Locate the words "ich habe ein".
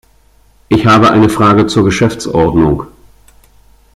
0.69-1.29